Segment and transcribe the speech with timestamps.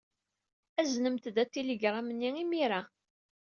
[0.79, 2.81] Aznemt-d atiligṛam-nni imir-a.